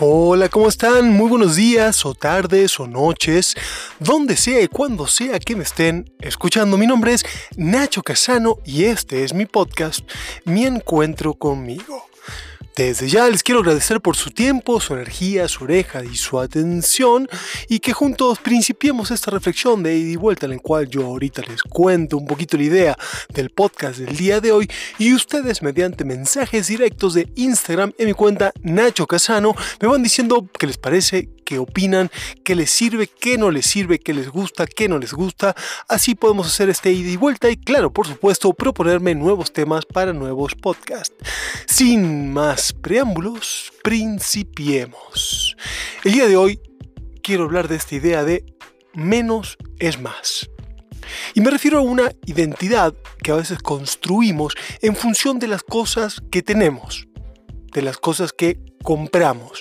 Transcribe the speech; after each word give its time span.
Hola, 0.00 0.48
¿cómo 0.48 0.68
están? 0.68 1.12
Muy 1.12 1.28
buenos 1.28 1.54
días 1.54 2.04
o 2.04 2.14
tardes 2.14 2.80
o 2.80 2.88
noches, 2.88 3.54
donde 4.00 4.36
sea 4.36 4.60
y 4.60 4.66
cuando 4.66 5.06
sea 5.06 5.38
que 5.38 5.54
me 5.54 5.62
estén 5.62 6.12
escuchando. 6.18 6.76
Mi 6.76 6.88
nombre 6.88 7.12
es 7.12 7.24
Nacho 7.56 8.02
Casano 8.02 8.58
y 8.64 8.86
este 8.86 9.22
es 9.22 9.32
mi 9.32 9.46
podcast, 9.46 10.00
Mi 10.44 10.66
Encuentro 10.66 11.34
conmigo. 11.34 12.08
Desde 12.76 13.08
ya 13.08 13.28
les 13.30 13.44
quiero 13.44 13.60
agradecer 13.60 14.00
por 14.00 14.16
su 14.16 14.32
tiempo, 14.32 14.80
su 14.80 14.94
energía, 14.94 15.46
su 15.46 15.62
oreja 15.62 16.04
y 16.04 16.16
su 16.16 16.40
atención 16.40 17.28
y 17.68 17.78
que 17.78 17.92
juntos 17.92 18.40
principiemos 18.40 19.12
esta 19.12 19.30
reflexión 19.30 19.84
de 19.84 19.96
ida 19.96 20.10
y 20.10 20.16
vuelta 20.16 20.46
en 20.46 20.52
la 20.52 20.58
cual 20.58 20.88
yo 20.88 21.04
ahorita 21.06 21.42
les 21.42 21.62
cuento 21.62 22.16
un 22.16 22.26
poquito 22.26 22.56
la 22.56 22.64
idea 22.64 22.98
del 23.28 23.50
podcast 23.50 23.98
del 23.98 24.16
día 24.16 24.40
de 24.40 24.50
hoy 24.50 24.68
y 24.98 25.14
ustedes 25.14 25.62
mediante 25.62 26.04
mensajes 26.04 26.66
directos 26.66 27.14
de 27.14 27.28
Instagram 27.36 27.92
en 27.96 28.08
mi 28.08 28.12
cuenta 28.12 28.52
Nacho 28.62 29.06
Casano 29.06 29.54
me 29.80 29.86
van 29.86 30.02
diciendo 30.02 30.48
qué 30.58 30.66
les 30.66 30.76
parece, 30.76 31.28
qué 31.44 31.58
opinan, 31.58 32.10
qué 32.42 32.54
les 32.54 32.70
sirve, 32.70 33.06
qué 33.06 33.38
no 33.38 33.50
les 33.50 33.66
sirve, 33.66 33.98
qué 33.98 34.14
les 34.14 34.28
gusta, 34.28 34.66
qué 34.66 34.88
no 34.88 34.98
les 34.98 35.12
gusta. 35.12 35.54
Así 35.88 36.14
podemos 36.14 36.46
hacer 36.46 36.68
este 36.70 36.92
ida 36.92 37.10
y 37.10 37.16
vuelta 37.16 37.50
y 37.50 37.56
claro, 37.56 37.92
por 37.92 38.06
supuesto, 38.06 38.52
proponerme 38.54 39.14
nuevos 39.14 39.52
temas 39.52 39.84
para 39.86 40.12
nuevos 40.12 40.54
podcasts. 40.54 41.14
Sin 41.66 42.32
más 42.32 42.72
preámbulos, 42.72 43.72
principiemos. 43.82 45.56
El 46.02 46.12
día 46.12 46.26
de 46.26 46.36
hoy 46.36 46.60
quiero 47.22 47.44
hablar 47.44 47.68
de 47.68 47.76
esta 47.76 47.94
idea 47.94 48.24
de 48.24 48.44
menos 48.94 49.56
es 49.78 50.00
más. 50.00 50.48
Y 51.34 51.40
me 51.40 51.50
refiero 51.50 51.78
a 51.78 51.82
una 51.82 52.12
identidad 52.26 52.94
que 53.22 53.32
a 53.32 53.36
veces 53.36 53.58
construimos 53.58 54.54
en 54.80 54.96
función 54.96 55.38
de 55.38 55.48
las 55.48 55.62
cosas 55.62 56.22
que 56.30 56.42
tenemos, 56.42 57.08
de 57.72 57.82
las 57.82 57.98
cosas 57.98 58.32
que 58.32 58.58
compramos, 58.82 59.60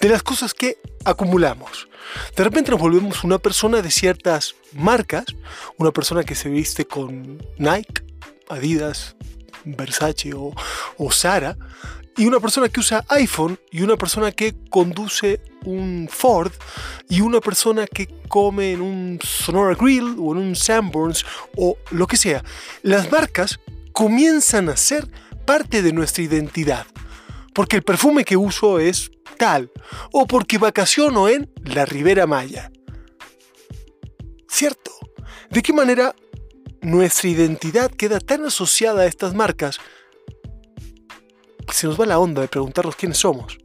de 0.00 0.08
las 0.08 0.22
cosas 0.22 0.54
que 0.54 0.78
acumulamos. 1.04 1.88
De 2.36 2.44
repente 2.44 2.70
nos 2.70 2.80
volvemos 2.80 3.24
una 3.24 3.38
persona 3.38 3.82
de 3.82 3.90
ciertas 3.90 4.54
marcas, 4.72 5.24
una 5.78 5.90
persona 5.90 6.24
que 6.24 6.34
se 6.34 6.48
viste 6.48 6.84
con 6.84 7.38
Nike, 7.58 8.02
Adidas, 8.48 9.16
Versace 9.64 10.34
o, 10.34 10.52
o 10.98 11.10
Zara, 11.10 11.56
y 12.16 12.26
una 12.26 12.38
persona 12.38 12.68
que 12.68 12.80
usa 12.80 13.04
iPhone, 13.08 13.58
y 13.72 13.82
una 13.82 13.96
persona 13.96 14.30
que 14.30 14.54
conduce 14.70 15.40
un 15.64 16.08
Ford, 16.10 16.52
y 17.08 17.20
una 17.22 17.40
persona 17.40 17.86
que 17.86 18.08
come 18.28 18.72
en 18.72 18.82
un 18.82 19.18
Sonora 19.22 19.74
Grill 19.74 20.16
o 20.18 20.32
en 20.32 20.38
un 20.38 20.56
Sanborns 20.56 21.24
o 21.56 21.76
lo 21.90 22.06
que 22.06 22.16
sea. 22.16 22.44
Las 22.82 23.10
marcas 23.10 23.58
comienzan 23.92 24.68
a 24.68 24.76
ser 24.76 25.08
parte 25.44 25.82
de 25.82 25.92
nuestra 25.92 26.22
identidad 26.22 26.86
porque 27.54 27.76
el 27.76 27.82
perfume 27.82 28.24
que 28.24 28.36
uso 28.36 28.78
es 28.80 29.12
tal, 29.38 29.70
o 30.12 30.26
porque 30.26 30.58
vacaciono 30.58 31.28
en 31.28 31.50
la 31.64 31.84
Ribera 31.84 32.26
Maya. 32.26 32.70
¿Cierto? 34.48 34.92
¿De 35.50 35.62
qué 35.62 35.72
manera 35.72 36.14
nuestra 36.80 37.28
identidad 37.28 37.90
queda 37.90 38.20
tan 38.20 38.44
asociada 38.44 39.02
a 39.02 39.06
estas 39.06 39.34
marcas 39.34 39.78
que 41.66 41.74
se 41.74 41.86
nos 41.86 42.00
va 42.00 42.06
la 42.06 42.18
onda 42.18 42.42
de 42.42 42.48
preguntarnos 42.48 42.96
quiénes 42.96 43.18
somos? 43.18 43.58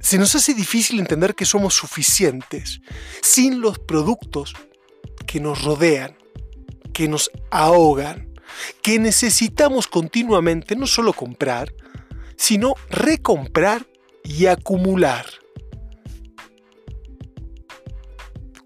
Se 0.00 0.16
nos 0.16 0.34
hace 0.34 0.54
difícil 0.54 1.00
entender 1.00 1.34
que 1.34 1.44
somos 1.44 1.74
suficientes 1.74 2.80
sin 3.20 3.60
los 3.60 3.78
productos 3.78 4.54
que 5.26 5.40
nos 5.40 5.64
rodean, 5.64 6.16
que 6.92 7.08
nos 7.08 7.30
ahogan 7.50 8.28
que 8.82 8.98
necesitamos 8.98 9.86
continuamente 9.86 10.76
no 10.76 10.86
solo 10.86 11.12
comprar, 11.12 11.72
sino 12.38 12.74
recomprar 12.88 13.86
y 14.24 14.46
acumular. 14.46 15.26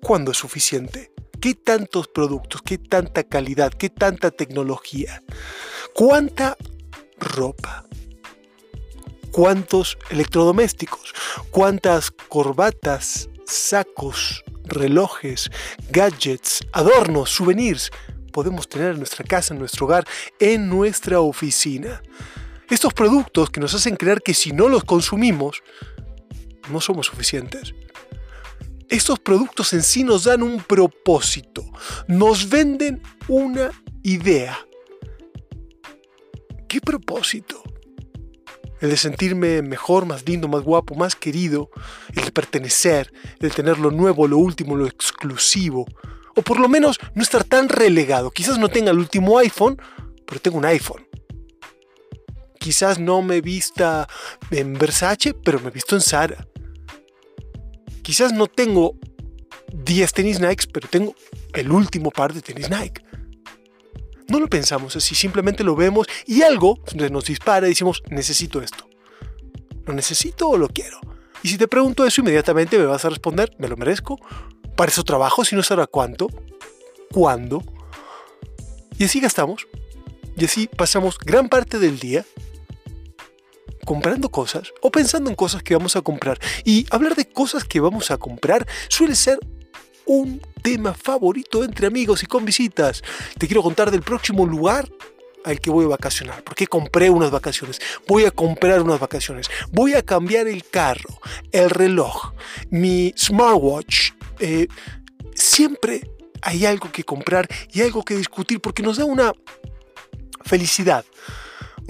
¿Cuándo 0.01 0.31
es 0.31 0.39
suficiente? 0.39 1.11
¿Qué 1.41 1.55
tantos 1.55 2.07
productos? 2.07 2.63
¿Qué 2.63 2.79
tanta 2.79 3.25
calidad? 3.25 3.73
¿Qué 3.73 3.91
tanta 3.91 4.31
tecnología? 4.31 5.23
¿Cuánta 5.95 6.57
ropa? 7.19 7.85
¿Cuántos 9.33 9.99
electrodomésticos? 10.11 11.15
¿Cuántas 11.51 12.11
corbatas, 12.11 13.29
sacos, 13.47 14.45
relojes, 14.65 15.51
gadgets, 15.91 16.61
adornos, 16.73 17.31
souvenirs? 17.31 17.91
podemos 18.33 18.69
tener 18.69 18.93
en 18.93 18.99
nuestra 18.99 19.25
casa, 19.25 19.55
en 19.55 19.61
nuestro 19.61 19.87
hogar, 19.87 20.05
en 20.41 20.69
nuestra 20.69 21.21
oficina. 21.21 22.03
Estos 22.71 22.95
productos 22.95 23.51
que 23.51 23.61
nos 23.61 23.75
hacen 23.75 23.97
creer 23.97 24.23
que 24.23 24.35
si 24.35 24.53
no 24.53 24.69
los 24.69 24.85
consumimos, 24.85 25.63
no 26.71 26.81
somos 26.81 27.07
suficientes. 27.07 27.75
Estos 28.89 29.19
productos 29.19 29.73
en 29.73 29.83
sí 29.83 30.05
nos 30.05 30.25
dan 30.25 30.43
un 30.43 30.63
propósito, 30.63 31.65
nos 32.09 32.49
venden 32.49 33.03
una 33.29 33.71
idea. 34.03 34.59
¿Qué 36.69 36.81
propósito? 36.81 37.63
El 38.81 38.91
de 38.91 38.97
sentirme 38.97 39.63
mejor, 39.63 40.07
más 40.07 40.27
lindo, 40.27 40.49
más 40.49 40.63
guapo, 40.63 40.95
más 40.95 41.15
querido, 41.15 41.71
el 42.15 42.25
de 42.25 42.33
pertenecer, 42.33 43.13
el 43.39 43.49
de 43.49 43.55
tener 43.55 43.79
lo 43.79 43.91
nuevo, 43.91 44.27
lo 44.27 44.39
último, 44.39 44.75
lo 44.77 44.87
exclusivo, 44.87 45.87
o 46.35 46.43
por 46.43 46.59
lo 46.59 46.69
menos 46.69 46.99
no 47.15 47.23
estar 47.23 47.45
tan 47.45 47.69
relegado. 47.69 48.31
Quizás 48.31 48.59
no 48.59 48.69
tenga 48.69 48.91
el 48.91 48.99
último 48.99 49.39
iPhone, 49.39 49.81
pero 50.27 50.41
tengo 50.41 50.59
un 50.59 50.65
iPhone. 50.65 51.07
Quizás 52.63 53.01
no 53.01 53.23
me 53.23 53.41
vista 53.41 54.09
en 54.53 54.75
Versace, 54.75 55.35
pero 55.35 55.59
me 55.59 55.73
visto 55.73 55.97
en 55.97 56.01
Zara. 56.01 56.47
Quizás 58.03 58.33
no 58.33 58.47
tengo 58.47 58.95
10 59.73 60.13
tenis 60.13 60.39
Nike, 60.39 60.69
pero 60.73 60.87
tengo 60.87 61.13
el 61.55 61.73
último 61.73 62.13
par 62.13 62.33
de 62.33 62.41
tenis 62.41 62.71
Nike. 62.71 63.03
No 64.29 64.39
lo 64.39 64.47
pensamos 64.47 64.95
así, 64.95 65.17
simplemente 65.17 65.65
lo 65.65 65.75
vemos 65.75 66.07
y 66.25 66.43
algo 66.43 66.79
nos 66.95 67.25
dispara 67.25 67.67
y 67.67 67.71
decimos, 67.71 68.01
necesito 68.11 68.63
esto. 68.63 68.89
¿Lo 69.85 69.93
necesito 69.93 70.49
o 70.49 70.57
lo 70.57 70.69
quiero? 70.69 71.01
Y 71.43 71.49
si 71.49 71.59
te 71.59 71.67
pregunto 71.67 72.07
eso, 72.07 72.21
inmediatamente 72.21 72.79
me 72.79 72.87
vas 72.87 73.05
a 73.05 73.09
responder, 73.11 73.57
¿me 73.59 73.67
lo 73.67 73.77
merezco? 73.77 74.21
Para 74.77 74.93
eso 74.93 75.03
trabajo, 75.03 75.45
si 75.45 75.57
no 75.57 75.65
sabrá 75.65 75.89
cuánto, 75.89 76.29
cuándo. 77.11 77.61
Y 78.99 79.03
así 79.03 79.19
gastamos. 79.19 79.67
Y 80.37 80.45
así 80.45 80.69
pasamos 80.69 81.19
gran 81.19 81.49
parte 81.49 81.81
del 81.81 81.99
día 81.99 82.25
comprando 83.85 84.31
cosas 84.31 84.73
o 84.81 84.91
pensando 84.91 85.31
en 85.31 85.37
cosas 85.37 85.63
que 85.63 85.75
vamos 85.75 85.97
a 85.97 86.03
comprar. 86.03 86.39
Y 86.65 86.87
hablar 86.91 87.15
de 87.15 87.27
cosas 87.27 87.65
que 87.65 87.81
vamos 87.81 88.11
a 88.11 88.19
comprar 88.19 88.67
suele 88.89 89.15
ser 89.15 89.39
un 90.07 90.41
tema 90.63 90.95
favorito 90.95 91.65
entre 91.65 91.87
amigos 91.87 92.23
y 92.23 92.27
con 92.27 92.45
visitas. 92.45 93.03
Te 93.39 93.47
quiero 93.47 93.63
contar 93.63 93.91
del 93.91 94.03
próximo 94.03 94.47
lugar 94.47 94.89
al 95.45 95.61
que 95.61 95.71
voy 95.71 95.85
a 95.85 95.89
vacacionar. 95.89 96.43
Porque 96.45 96.67
compré 96.67 97.11
unas 97.11 97.31
vacaciones. 97.31 97.81
Voy 98.07 98.25
a 98.25 98.31
comprar 98.31 98.83
unas 98.83 99.01
vacaciones. 99.01 99.49
Voy 99.71 99.95
a 99.95 100.03
cambiar 100.03 100.47
el 100.47 100.65
carro, 100.65 101.21
el 101.51 101.71
reloj, 101.71 102.33
mi 102.71 103.13
smartwatch, 103.17 104.13
eh, 104.39 104.69
siempre 105.35 106.11
hay 106.41 106.67
algo 106.67 106.91
que 106.91 107.05
comprar 107.05 107.49
y 107.73 107.83
algo 107.83 108.05
que 108.05 108.17
discutir 108.17 108.61
porque 108.61 108.83
nos 108.83 108.97
da 108.97 109.05
una 109.05 109.33
felicidad, 110.45 111.05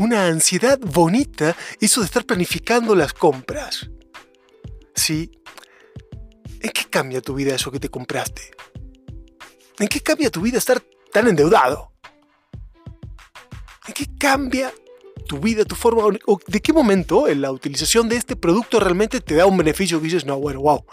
una 0.02 0.26
ansiedad 0.26 0.78
bonita 0.80 1.56
eso 1.80 2.00
de 2.00 2.06
estar 2.06 2.24
planificando 2.24 2.94
las 2.94 3.12
compras. 3.12 3.88
¿Sí? 4.94 5.30
¿En 6.60 6.70
qué 6.70 6.84
cambia 6.90 7.22
tu 7.22 7.34
vida 7.34 7.54
eso 7.54 7.70
que 7.70 7.80
te 7.80 7.88
compraste? 7.88 8.50
¿En 9.78 9.88
qué 9.88 10.00
cambia 10.00 10.30
tu 10.30 10.40
vida 10.42 10.58
estar 10.58 10.82
tan 11.12 11.28
endeudado? 11.28 11.92
¿En 13.86 13.94
qué 13.94 14.06
cambia 14.18 14.72
tu 15.26 15.38
vida, 15.38 15.64
tu 15.64 15.74
forma? 15.74 16.16
¿O 16.26 16.40
de 16.46 16.60
qué 16.60 16.72
momento 16.72 17.28
en 17.28 17.40
la 17.40 17.50
utilización 17.50 18.08
de 18.08 18.16
este 18.16 18.36
producto 18.36 18.80
realmente 18.80 19.20
te 19.20 19.34
da 19.36 19.46
un 19.46 19.56
beneficio 19.56 19.98
que 19.98 20.04
dices, 20.04 20.24
no, 20.24 20.38
bueno, 20.38 20.60
wow, 20.60 20.84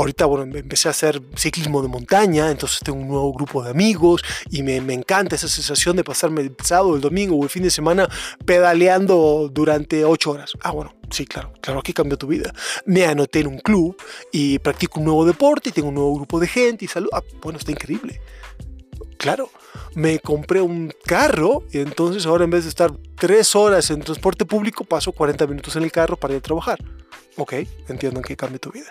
Ahorita, 0.00 0.24
bueno, 0.24 0.44
em, 0.44 0.56
empecé 0.56 0.88
a 0.88 0.92
hacer 0.92 1.20
ciclismo 1.36 1.82
de 1.82 1.88
montaña, 1.88 2.50
entonces 2.50 2.80
tengo 2.82 2.98
un 2.98 3.08
nuevo 3.08 3.34
grupo 3.34 3.62
de 3.62 3.70
amigos 3.70 4.22
y 4.50 4.62
me, 4.62 4.80
me 4.80 4.94
encanta 4.94 5.36
esa 5.36 5.46
sensación 5.46 5.94
de 5.94 6.04
pasarme 6.04 6.40
el 6.40 6.56
sábado, 6.64 6.94
el 6.94 7.02
domingo 7.02 7.36
o 7.36 7.44
el 7.44 7.50
fin 7.50 7.62
de 7.62 7.70
semana 7.70 8.08
pedaleando 8.46 9.50
durante 9.52 10.06
ocho 10.06 10.30
horas. 10.30 10.52
Ah, 10.62 10.70
bueno, 10.70 10.94
sí, 11.10 11.26
claro, 11.26 11.52
claro, 11.60 11.80
aquí 11.80 11.92
cambió 11.92 12.16
tu 12.16 12.26
vida. 12.26 12.50
Me 12.86 13.04
anoté 13.04 13.40
en 13.40 13.48
un 13.48 13.58
club 13.58 13.94
y 14.32 14.58
practico 14.60 15.00
un 15.00 15.04
nuevo 15.04 15.26
deporte 15.26 15.68
y 15.68 15.72
tengo 15.72 15.88
un 15.88 15.96
nuevo 15.96 16.14
grupo 16.14 16.40
de 16.40 16.46
gente 16.46 16.86
y 16.86 16.88
salud. 16.88 17.10
Ah, 17.12 17.22
bueno, 17.42 17.58
está 17.58 17.70
increíble. 17.70 18.22
Claro, 19.18 19.50
me 19.94 20.18
compré 20.18 20.62
un 20.62 20.94
carro 21.04 21.64
y 21.70 21.78
entonces 21.78 22.24
ahora 22.24 22.44
en 22.44 22.50
vez 22.50 22.64
de 22.64 22.70
estar 22.70 22.90
tres 23.16 23.54
horas 23.54 23.90
en 23.90 24.00
transporte 24.00 24.46
público, 24.46 24.84
paso 24.84 25.12
40 25.12 25.46
minutos 25.46 25.76
en 25.76 25.82
el 25.82 25.92
carro 25.92 26.16
para 26.16 26.32
ir 26.32 26.38
a 26.38 26.42
trabajar. 26.42 26.78
Ok, 27.36 27.52
entiendo 27.88 28.20
en 28.20 28.24
qué 28.24 28.36
cambia 28.36 28.58
tu 28.58 28.70
vida. 28.70 28.88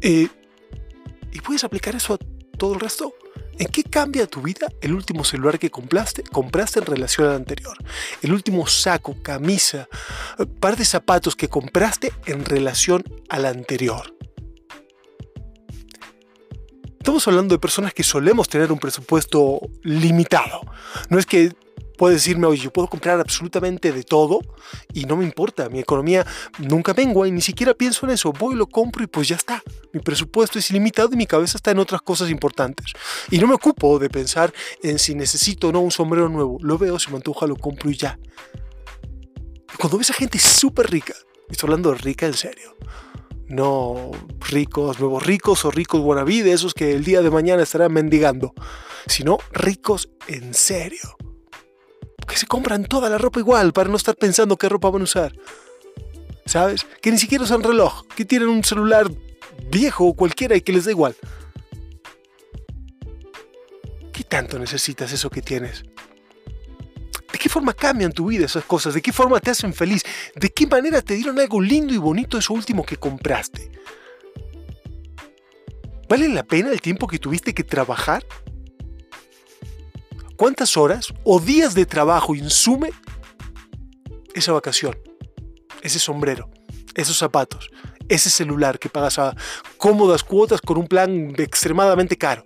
Eh, 0.00 0.28
y 1.32 1.40
puedes 1.40 1.64
aplicar 1.64 1.94
eso 1.94 2.14
a 2.14 2.18
todo 2.56 2.74
el 2.74 2.80
resto. 2.80 3.14
¿En 3.58 3.66
qué 3.68 3.82
cambia 3.82 4.26
tu 4.26 4.40
vida 4.40 4.68
el 4.80 4.94
último 4.94 5.24
celular 5.24 5.58
que 5.58 5.70
compraste, 5.70 6.22
compraste 6.22 6.78
en 6.78 6.86
relación 6.86 7.28
al 7.28 7.36
anterior? 7.36 7.76
El 8.22 8.32
último 8.32 8.66
saco, 8.68 9.16
camisa, 9.20 9.88
par 10.60 10.76
de 10.76 10.84
zapatos 10.84 11.34
que 11.34 11.48
compraste 11.48 12.12
en 12.26 12.44
relación 12.44 13.02
al 13.28 13.46
anterior. 13.46 14.14
Estamos 16.98 17.26
hablando 17.26 17.54
de 17.54 17.58
personas 17.58 17.94
que 17.94 18.04
solemos 18.04 18.48
tener 18.48 18.70
un 18.70 18.78
presupuesto 18.78 19.60
limitado. 19.82 20.60
No 21.08 21.18
es 21.18 21.26
que 21.26 21.52
puedes 21.98 22.22
decirme, 22.22 22.46
oye, 22.46 22.62
yo 22.62 22.72
puedo 22.72 22.88
comprar 22.88 23.20
absolutamente 23.20 23.92
de 23.92 24.04
todo 24.04 24.40
y 24.94 25.04
no 25.04 25.16
me 25.16 25.24
importa, 25.24 25.68
mi 25.68 25.80
economía 25.80 26.24
nunca 26.58 26.94
mengua 26.94 27.28
y 27.28 27.32
ni 27.32 27.42
siquiera 27.42 27.74
pienso 27.74 28.06
en 28.06 28.12
eso, 28.12 28.32
voy, 28.32 28.54
lo 28.54 28.66
compro 28.66 29.04
y 29.04 29.08
pues 29.08 29.28
ya 29.28 29.36
está. 29.36 29.62
Mi 29.92 30.00
presupuesto 30.00 30.58
es 30.58 30.70
ilimitado 30.70 31.10
y 31.12 31.16
mi 31.16 31.26
cabeza 31.26 31.58
está 31.58 31.72
en 31.72 31.80
otras 31.80 32.00
cosas 32.00 32.30
importantes. 32.30 32.92
Y 33.30 33.38
no 33.38 33.48
me 33.48 33.54
ocupo 33.54 33.98
de 33.98 34.08
pensar 34.08 34.54
en 34.82 34.98
si 34.98 35.14
necesito 35.14 35.68
o 35.68 35.72
no 35.72 35.80
un 35.80 35.90
sombrero 35.90 36.28
nuevo, 36.28 36.56
lo 36.62 36.78
veo, 36.78 36.98
si 36.98 37.10
me 37.10 37.16
antoja, 37.16 37.46
lo 37.46 37.56
compro 37.56 37.90
y 37.90 37.96
ya. 37.96 38.18
Cuando 39.76 39.98
ves 39.98 40.10
a 40.10 40.14
gente 40.14 40.38
súper 40.38 40.90
rica, 40.90 41.14
estoy 41.50 41.66
hablando 41.66 41.90
de 41.90 41.98
rica 41.98 42.26
en 42.26 42.34
serio, 42.34 42.76
no 43.48 44.12
ricos, 44.48 45.00
nuevos 45.00 45.26
ricos 45.26 45.64
o 45.64 45.70
ricos 45.70 46.00
wannabe, 46.00 46.52
esos 46.52 46.74
que 46.74 46.92
el 46.92 47.04
día 47.04 47.22
de 47.22 47.30
mañana 47.30 47.62
estarán 47.62 47.92
mendigando, 47.92 48.54
sino 49.06 49.38
ricos 49.52 50.10
en 50.28 50.54
serio. 50.54 51.16
Que 52.28 52.36
se 52.36 52.46
compran 52.46 52.84
toda 52.84 53.08
la 53.08 53.18
ropa 53.18 53.40
igual 53.40 53.72
para 53.72 53.88
no 53.88 53.96
estar 53.96 54.14
pensando 54.14 54.56
qué 54.56 54.68
ropa 54.68 54.90
van 54.90 55.02
a 55.02 55.04
usar. 55.04 55.32
¿Sabes? 56.46 56.86
Que 57.02 57.10
ni 57.10 57.18
siquiera 57.18 57.44
usan 57.44 57.62
reloj, 57.62 58.06
que 58.14 58.24
tienen 58.24 58.48
un 58.48 58.62
celular 58.62 59.10
viejo 59.70 60.06
o 60.06 60.14
cualquiera 60.14 60.56
y 60.56 60.60
que 60.60 60.72
les 60.72 60.84
da 60.84 60.90
igual. 60.90 61.16
¿Qué 64.12 64.24
tanto 64.24 64.58
necesitas 64.58 65.12
eso 65.12 65.30
que 65.30 65.42
tienes? 65.42 65.84
¿De 67.32 67.38
qué 67.38 67.48
forma 67.48 67.72
cambian 67.72 68.12
tu 68.12 68.26
vida 68.26 68.46
esas 68.46 68.64
cosas? 68.64 68.94
¿De 68.94 69.02
qué 69.02 69.12
forma 69.12 69.38
te 69.40 69.50
hacen 69.50 69.72
feliz? 69.74 70.02
¿De 70.34 70.50
qué 70.50 70.66
manera 70.66 71.02
te 71.02 71.14
dieron 71.14 71.38
algo 71.38 71.60
lindo 71.60 71.92
y 71.94 71.98
bonito 71.98 72.38
eso 72.38 72.54
último 72.54 72.84
que 72.84 72.96
compraste? 72.96 73.70
¿Vale 76.08 76.28
la 76.28 76.42
pena 76.42 76.72
el 76.72 76.80
tiempo 76.80 77.06
que 77.06 77.18
tuviste 77.18 77.52
que 77.52 77.64
trabajar? 77.64 78.24
¿Cuántas 80.38 80.76
horas 80.76 81.12
o 81.24 81.40
días 81.40 81.74
de 81.74 81.84
trabajo 81.84 82.32
insume 82.32 82.92
esa 84.34 84.52
vacación? 84.52 84.96
Ese 85.82 85.98
sombrero, 85.98 86.48
esos 86.94 87.18
zapatos, 87.18 87.70
ese 88.08 88.30
celular 88.30 88.78
que 88.78 88.88
pagas 88.88 89.18
a 89.18 89.34
cómodas 89.78 90.22
cuotas 90.22 90.60
con 90.60 90.78
un 90.78 90.86
plan 90.86 91.34
extremadamente 91.38 92.16
caro. 92.16 92.44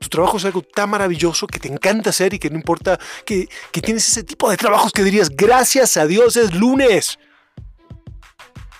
tu 0.00 0.08
trabajo 0.08 0.36
es 0.36 0.44
algo 0.44 0.62
tan 0.62 0.90
maravilloso 0.90 1.46
que 1.46 1.60
te 1.60 1.68
encanta 1.68 2.10
hacer 2.10 2.34
y 2.34 2.40
que 2.40 2.50
no 2.50 2.56
importa 2.56 2.98
que, 3.24 3.48
que 3.70 3.80
tienes 3.80 4.08
ese 4.08 4.24
tipo 4.24 4.50
de 4.50 4.56
trabajos 4.56 4.90
que 4.90 5.04
dirías, 5.04 5.30
gracias 5.30 5.96
a 5.96 6.06
Dios 6.06 6.36
es 6.36 6.54
lunes. 6.54 7.18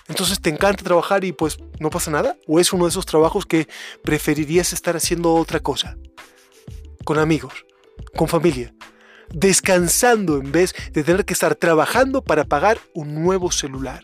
Entonces 0.07 0.41
te 0.41 0.49
encanta 0.49 0.83
trabajar 0.83 1.23
y 1.23 1.33
pues 1.33 1.57
no 1.79 1.89
pasa 1.89 2.11
nada. 2.11 2.37
O 2.47 2.59
es 2.59 2.71
uno 2.71 2.85
de 2.85 2.89
esos 2.89 3.05
trabajos 3.05 3.45
que 3.45 3.67
preferirías 4.03 4.73
estar 4.73 4.95
haciendo 4.95 5.33
otra 5.33 5.59
cosa. 5.59 5.97
Con 7.03 7.19
amigos, 7.19 7.65
con 8.15 8.27
familia. 8.27 8.73
Descansando 9.29 10.37
en 10.37 10.51
vez 10.51 10.73
de 10.93 11.03
tener 11.03 11.25
que 11.25 11.33
estar 11.33 11.55
trabajando 11.55 12.23
para 12.23 12.45
pagar 12.45 12.79
un 12.93 13.13
nuevo 13.13 13.51
celular. 13.51 14.03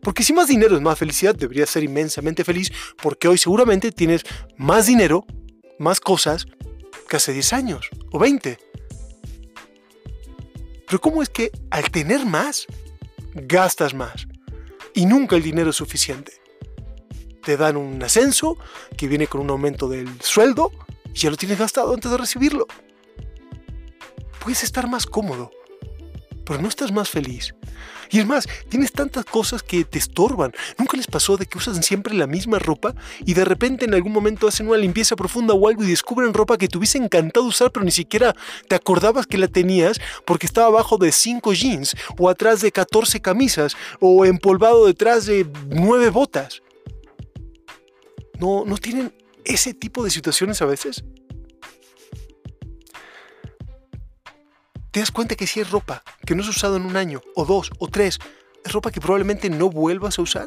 Porque 0.00 0.22
si 0.22 0.32
más 0.32 0.48
dinero 0.48 0.76
es 0.76 0.82
más 0.82 0.98
felicidad, 0.98 1.34
deberías 1.34 1.70
ser 1.70 1.82
inmensamente 1.82 2.44
feliz 2.44 2.70
porque 3.02 3.28
hoy 3.28 3.38
seguramente 3.38 3.90
tienes 3.90 4.22
más 4.56 4.86
dinero 4.86 5.24
más 5.78 6.00
cosas 6.00 6.46
que 7.08 7.16
hace 7.16 7.32
10 7.32 7.52
años 7.52 7.88
o 8.12 8.18
20. 8.18 8.58
Pero 10.86 11.00
¿cómo 11.00 11.22
es 11.22 11.28
que 11.28 11.50
al 11.70 11.90
tener 11.90 12.24
más, 12.26 12.66
gastas 13.34 13.94
más? 13.94 14.26
Y 14.94 15.06
nunca 15.06 15.36
el 15.36 15.42
dinero 15.42 15.70
es 15.70 15.76
suficiente. 15.76 16.32
Te 17.42 17.56
dan 17.56 17.76
un 17.76 18.02
ascenso 18.02 18.56
que 18.96 19.08
viene 19.08 19.26
con 19.26 19.40
un 19.40 19.50
aumento 19.50 19.88
del 19.88 20.08
sueldo 20.22 20.70
y 21.12 21.18
ya 21.18 21.30
lo 21.30 21.36
tienes 21.36 21.58
gastado 21.58 21.92
antes 21.92 22.10
de 22.10 22.16
recibirlo. 22.16 22.66
Puedes 24.40 24.62
estar 24.62 24.88
más 24.88 25.06
cómodo, 25.06 25.50
pero 26.44 26.62
no 26.62 26.68
estás 26.68 26.92
más 26.92 27.10
feliz. 27.10 27.54
Y 28.10 28.20
es 28.20 28.26
más, 28.26 28.46
tienes 28.68 28.92
tantas 28.92 29.24
cosas 29.24 29.62
que 29.62 29.84
te 29.84 29.98
estorban. 29.98 30.52
¿Nunca 30.78 30.96
les 30.96 31.06
pasó 31.06 31.36
de 31.36 31.46
que 31.46 31.58
usan 31.58 31.82
siempre 31.82 32.14
la 32.14 32.26
misma 32.26 32.58
ropa 32.58 32.94
y 33.24 33.34
de 33.34 33.44
repente 33.44 33.84
en 33.84 33.94
algún 33.94 34.12
momento 34.12 34.46
hacen 34.46 34.68
una 34.68 34.76
limpieza 34.76 35.16
profunda 35.16 35.54
o 35.54 35.68
algo 35.68 35.82
y 35.82 35.88
descubren 35.88 36.34
ropa 36.34 36.58
que 36.58 36.68
te 36.68 36.78
hubiese 36.78 36.98
encantado 36.98 37.46
usar 37.46 37.70
pero 37.72 37.84
ni 37.84 37.90
siquiera 37.90 38.34
te 38.68 38.74
acordabas 38.74 39.26
que 39.26 39.38
la 39.38 39.48
tenías 39.48 40.00
porque 40.24 40.46
estaba 40.46 40.66
abajo 40.68 40.98
de 40.98 41.12
5 41.12 41.52
jeans 41.54 41.96
o 42.18 42.28
atrás 42.28 42.60
de 42.60 42.72
14 42.72 43.20
camisas 43.20 43.76
o 44.00 44.24
empolvado 44.24 44.86
detrás 44.86 45.26
de 45.26 45.46
9 45.68 46.10
botas? 46.10 46.62
¿No, 48.38 48.64
no 48.64 48.76
tienen 48.78 49.14
ese 49.44 49.74
tipo 49.74 50.04
de 50.04 50.10
situaciones 50.10 50.60
a 50.62 50.66
veces? 50.66 51.04
Te 54.94 55.00
das 55.00 55.10
cuenta 55.10 55.34
que 55.34 55.48
si 55.48 55.58
es 55.58 55.72
ropa 55.72 56.04
que 56.24 56.36
no 56.36 56.42
has 56.42 56.48
usado 56.48 56.76
en 56.76 56.84
un 56.86 56.96
año, 56.96 57.20
o 57.34 57.44
dos, 57.44 57.72
o 57.80 57.88
tres, 57.88 58.20
es 58.64 58.72
ropa 58.72 58.92
que 58.92 59.00
probablemente 59.00 59.50
no 59.50 59.68
vuelvas 59.68 60.20
a 60.20 60.22
usar. 60.22 60.46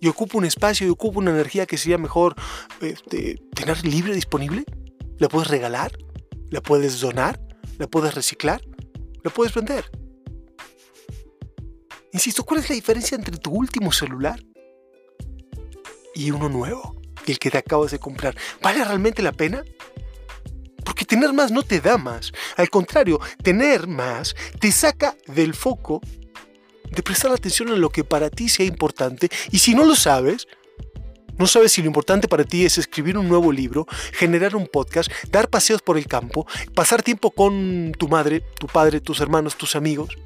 Y 0.00 0.06
ocupa 0.06 0.38
un 0.38 0.44
espacio 0.44 0.86
y 0.86 0.90
ocupa 0.90 1.18
una 1.18 1.32
energía 1.32 1.66
que 1.66 1.78
sería 1.78 1.98
mejor 1.98 2.36
este, 2.80 3.42
tener 3.56 3.84
libre 3.84 4.14
disponible. 4.14 4.64
La 5.18 5.28
puedes 5.28 5.48
regalar, 5.48 5.98
la 6.48 6.60
puedes 6.60 7.00
donar, 7.00 7.40
la 7.76 7.88
puedes 7.88 8.14
reciclar, 8.14 8.62
la 9.24 9.32
puedes 9.32 9.52
vender. 9.52 9.90
Insisto, 12.12 12.44
¿cuál 12.44 12.60
es 12.60 12.68
la 12.68 12.76
diferencia 12.76 13.16
entre 13.16 13.36
tu 13.36 13.50
último 13.50 13.90
celular 13.90 14.40
y 16.14 16.30
uno 16.30 16.48
nuevo? 16.48 16.94
El 17.26 17.40
que 17.40 17.50
te 17.50 17.58
acabas 17.58 17.90
de 17.90 17.98
comprar. 17.98 18.36
¿Vale 18.62 18.84
realmente 18.84 19.22
la 19.22 19.32
pena? 19.32 19.64
Porque 20.96 21.14
tener 21.14 21.34
más 21.34 21.52
no 21.52 21.62
te 21.62 21.78
da 21.82 21.98
más. 21.98 22.32
Al 22.56 22.70
contrario, 22.70 23.20
tener 23.42 23.86
más 23.86 24.34
te 24.58 24.72
saca 24.72 25.14
del 25.26 25.52
foco 25.52 26.00
de 26.90 27.02
prestar 27.02 27.32
atención 27.32 27.68
en 27.68 27.82
lo 27.82 27.90
que 27.90 28.02
para 28.02 28.30
ti 28.30 28.48
sea 28.48 28.64
importante. 28.64 29.28
Y 29.50 29.58
si 29.58 29.74
no 29.74 29.84
lo 29.84 29.94
sabes, 29.94 30.48
no 31.36 31.46
sabes 31.46 31.72
si 31.72 31.82
lo 31.82 31.88
importante 31.88 32.28
para 32.28 32.44
ti 32.44 32.64
es 32.64 32.78
escribir 32.78 33.18
un 33.18 33.28
nuevo 33.28 33.52
libro, 33.52 33.86
generar 34.14 34.56
un 34.56 34.66
podcast, 34.66 35.12
dar 35.30 35.50
paseos 35.50 35.82
por 35.82 35.98
el 35.98 36.06
campo, 36.06 36.46
pasar 36.74 37.02
tiempo 37.02 37.30
con 37.30 37.92
tu 37.98 38.08
madre, 38.08 38.42
tu 38.58 38.66
padre, 38.66 39.02
tus 39.02 39.20
hermanos, 39.20 39.58
tus 39.58 39.76
amigos. 39.76 40.16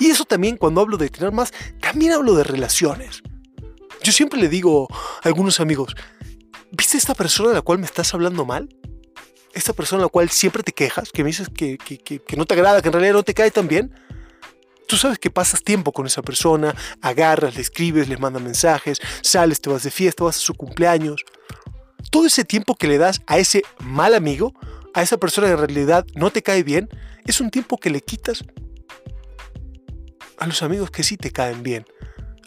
Y 0.00 0.06
eso 0.06 0.24
también 0.24 0.56
cuando 0.56 0.80
hablo 0.80 0.96
de 0.96 1.08
tener 1.08 1.30
más, 1.30 1.52
también 1.78 2.14
hablo 2.14 2.34
de 2.34 2.42
relaciones. 2.42 3.22
Yo 4.02 4.10
siempre 4.10 4.40
le 4.40 4.48
digo 4.48 4.88
a 4.90 5.28
algunos 5.28 5.60
amigos, 5.60 5.94
¿viste 6.72 6.98
esta 6.98 7.14
persona 7.14 7.50
de 7.50 7.54
la 7.54 7.62
cual 7.62 7.78
me 7.78 7.86
estás 7.86 8.12
hablando 8.12 8.44
mal? 8.44 8.68
Esta 9.52 9.72
persona 9.72 10.02
a 10.02 10.06
la 10.06 10.08
cual 10.08 10.30
siempre 10.30 10.62
te 10.62 10.72
quejas, 10.72 11.10
que 11.10 11.22
me 11.24 11.28
dices 11.28 11.48
que, 11.48 11.78
no 12.36 12.46
te 12.46 12.54
agrada, 12.54 12.82
que 12.82 12.88
en 12.88 12.92
realidad 12.92 13.14
no 13.14 13.22
te 13.22 13.34
cae 13.34 13.50
tan 13.50 13.68
bien, 13.68 13.92
tú 14.86 14.96
sabes 14.96 15.18
que 15.18 15.30
pasas 15.30 15.62
tiempo 15.62 15.92
con 15.92 16.06
esa 16.06 16.22
persona, 16.22 16.74
agarras, 17.00 17.54
le 17.54 17.60
escribes, 17.60 18.08
le 18.08 18.16
mandas 18.16 18.42
mensajes, 18.42 19.00
sales, 19.22 19.60
te 19.60 19.70
vas 19.70 19.82
de 19.82 19.90
fiesta, 19.90 20.24
vas 20.24 20.36
a 20.36 20.40
su 20.40 20.54
cumpleaños. 20.54 21.24
Todo 22.10 22.26
ese 22.26 22.44
tiempo 22.44 22.74
que 22.74 22.88
le 22.88 22.98
das 22.98 23.20
a 23.26 23.38
ese 23.38 23.62
mal 23.80 24.14
amigo, 24.14 24.54
a 24.94 25.02
esa 25.02 25.16
persona 25.16 25.46
que 25.46 25.52
en 25.52 25.58
realidad 25.58 26.06
no 26.14 26.30
te 26.30 26.42
cae 26.42 26.62
bien, 26.62 26.88
es 27.24 27.40
un 27.40 27.50
tiempo 27.50 27.78
que 27.78 27.90
le 27.90 28.00
quitas 28.00 28.44
a 30.38 30.46
los 30.46 30.62
amigos 30.62 30.90
que 30.90 31.02
sí 31.02 31.16
te 31.16 31.30
caen 31.30 31.62
bien, 31.62 31.84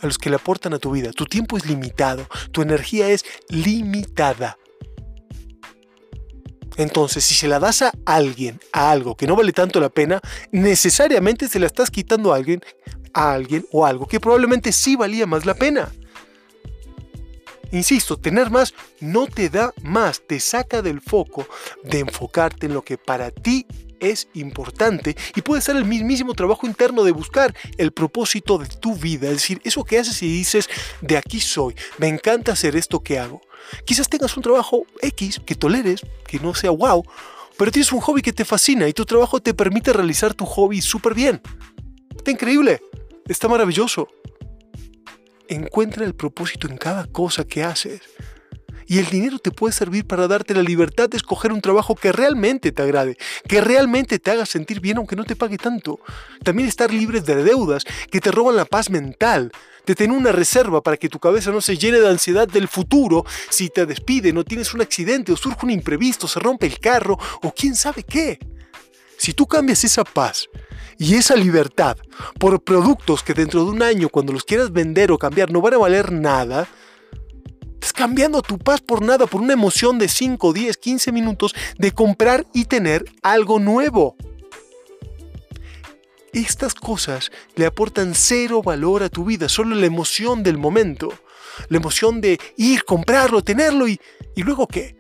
a 0.01 0.07
los 0.07 0.17
que 0.17 0.29
le 0.29 0.36
aportan 0.36 0.74
a 0.74 0.79
tu 0.79 0.91
vida. 0.91 1.12
Tu 1.12 1.25
tiempo 1.25 1.57
es 1.57 1.65
limitado, 1.65 2.27
tu 2.51 2.62
energía 2.62 3.10
es 3.10 3.24
limitada. 3.50 4.57
Entonces, 6.77 7.24
si 7.24 7.36
se 7.36 7.48
la 7.48 7.60
das 7.60 7.82
a 7.82 7.94
alguien, 8.06 8.60
a 8.72 8.92
algo 8.92 9.15
que 9.15 9.27
no 9.27 9.36
vale 9.36 9.53
tanto 9.53 9.80
la 9.80 9.89
pena, 9.89 10.22
necesariamente 10.51 11.48
se 11.48 11.60
la 11.60 11.68
estás 11.68 11.92
quitando 11.92 12.34
a 12.34 12.38
alguien, 12.38 12.62
a 13.13 13.34
alguien 13.34 13.65
o 13.72 13.86
algo 13.86 14.08
que 14.08 14.20
probablemente 14.20 14.72
sí 14.72 14.96
valía 14.96 15.27
más 15.27 15.46
la 15.46 15.53
pena. 15.53 15.92
Insisto, 17.72 18.18
tener 18.18 18.51
más 18.51 18.75
no 19.00 19.25
te 19.25 19.50
da 19.50 19.74
más, 19.82 20.22
te 20.22 20.39
saca 20.39 20.84
del 20.84 21.01
foco 21.01 21.48
de 21.84 22.00
enfocarte 22.00 22.68
en 22.68 22.75
lo 22.75 22.84
que 22.84 23.00
para 23.00 23.32
ti 23.32 23.65
es 24.00 24.27
importante 24.34 25.15
y 25.36 25.42
puede 25.42 25.62
ser 25.62 25.77
el 25.77 25.86
mismísimo 25.86 26.36
trabajo 26.36 26.68
interno 26.68 27.03
de 27.03 27.12
buscar 27.12 27.56
el 27.77 27.92
propósito 27.92 28.60
de 28.60 28.68
tu 28.68 28.96
vida, 28.96 29.27
es 29.27 29.36
decir, 29.36 29.62
eso 29.63 29.84
que 29.84 29.98
haces 29.98 30.22
y 30.22 30.27
dices, 30.27 30.70
de 31.01 31.18
aquí 31.18 31.39
soy, 31.39 31.75
me 31.98 32.08
encanta 32.10 32.51
hacer 32.51 32.75
esto 32.75 33.01
que 33.01 33.18
hago. 33.18 33.42
Quizás 33.86 34.10
tengas 34.10 34.36
un 34.38 34.43
trabajo 34.43 34.86
X 35.01 35.41
que 35.46 35.55
toleres, 35.55 36.01
que 36.27 36.39
no 36.39 36.53
sea 36.53 36.72
wow, 36.72 37.03
pero 37.58 37.72
tienes 37.72 37.91
un 37.91 38.01
hobby 38.01 38.22
que 38.22 38.34
te 38.34 38.46
fascina 38.46 38.88
y 38.88 38.93
tu 38.93 39.05
trabajo 39.05 39.39
te 39.39 39.53
permite 39.53 39.93
realizar 39.93 40.34
tu 40.34 40.46
hobby 40.46 40.82
súper 40.82 41.13
bien. 41.13 41.41
Está 42.15 42.32
increíble, 42.32 42.82
está 43.27 43.48
maravilloso. 43.48 44.08
Encuentra 45.48 46.05
el 46.05 46.15
propósito 46.15 46.67
en 46.67 46.77
cada 46.77 47.05
cosa 47.08 47.46
que 47.46 47.63
haces. 47.63 48.01
Y 48.88 49.00
el 49.00 49.10
dinero 49.10 49.40
te 49.40 49.52
puede 49.52 49.74
servir 49.74 50.06
para 50.06 50.28
darte 50.28 50.54
la 50.54 50.62
libertad 50.62 51.10
de 51.10 51.18
escoger 51.18 51.52
un 51.52 51.62
trabajo 51.62 51.96
que 51.96 52.12
realmente 52.12 52.72
te 52.72 52.82
agrade, 52.82 53.18
que 53.48 53.62
realmente 53.62 54.20
te 54.20 54.32
haga 54.32 54.46
sentir 54.46 54.80
bien 54.80 54.98
aunque 54.98 55.16
no 55.16 55.24
te 55.24 55.36
pague 55.36 55.58
tanto. 55.58 56.00
También 56.44 56.68
estar 56.68 56.92
libres 56.92 57.25
de 57.25 57.44
deudas 57.44 57.84
que 58.12 58.20
te 58.20 58.32
roban 58.32 58.56
la 58.56 58.66
paz 58.66 58.90
mental, 58.90 59.52
de 59.86 59.96
tener 59.96 60.16
una 60.16 60.32
reserva 60.32 60.82
para 60.82 60.98
que 60.98 61.10
tu 61.10 61.20
cabeza 61.20 61.52
no 61.52 61.62
se 61.62 61.78
llene 61.78 62.00
de 62.00 62.10
ansiedad 62.10 62.48
del 62.48 62.68
futuro 62.68 63.25
si 63.50 63.70
te 63.70 63.86
despiden 63.86 64.38
o 64.38 64.44
tienes 64.44 64.74
un 64.74 64.82
accidente 64.82 65.32
o 65.32 65.38
surge 65.38 65.66
un 65.66 65.72
imprevisto, 65.72 66.28
se 66.28 66.40
rompe 66.40 66.66
el 66.66 66.80
carro 66.80 67.18
o 67.42 67.54
quién 67.54 67.75
sabe 67.75 68.04
qué. 68.04 68.40
Si 69.18 69.34
tú 69.34 69.46
cambias 69.48 69.84
esa 69.84 70.04
paz 70.04 70.50
y 70.98 71.16
esa 71.16 71.36
libertad 71.36 71.98
por 72.40 72.62
productos 72.62 73.24
que 73.24 73.34
dentro 73.34 73.63
de 73.63 73.72
un 73.72 73.82
año 73.82 74.10
cuando 74.10 74.34
los 74.34 74.44
quieras 74.44 74.72
vender 74.72 75.12
o 75.12 75.18
cambiar 75.18 75.52
no 75.52 75.62
van 75.62 75.75
a 75.75 75.78
valer 75.78 76.12
nada, 76.12 76.68
estás 77.84 77.92
cambiando 77.92 78.42
tu 78.42 78.58
paz 78.58 78.80
por 78.80 79.02
nada, 79.02 79.28
por 79.28 79.42
una 79.42 79.52
emoción 79.52 80.00
de 80.00 80.08
5, 80.08 80.54
10, 80.54 80.78
15 80.78 81.12
minutos 81.12 81.54
de 81.78 81.92
comprar 81.92 82.46
y 82.54 82.63
tener 82.63 83.04
algo 83.22 83.60
nuevo. 83.60 84.16
Estas 86.32 86.74
cosas 86.74 87.30
le 87.56 87.66
aportan 87.66 88.16
cero 88.16 88.63
valor 88.63 89.04
a 89.04 89.10
tu 89.10 89.25
vida, 89.25 89.50
solo 89.50 89.75
la 89.75 89.86
emoción 89.86 90.44
del 90.44 90.58
momento, 90.58 91.13
la 91.68 91.78
emoción 91.78 92.22
de 92.22 92.40
ir, 92.56 92.86
comprarlo, 92.86 93.44
tenerlo 93.44 93.86
y, 93.86 94.00
y 94.34 94.44
luego 94.44 94.66
qué. 94.66 94.96